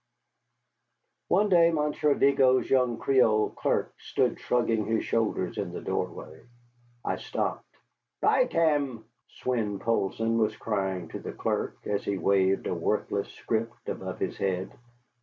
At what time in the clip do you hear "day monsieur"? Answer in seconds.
1.49-2.15